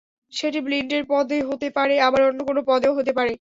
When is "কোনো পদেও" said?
2.45-2.93